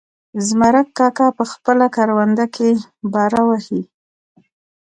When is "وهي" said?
3.49-3.81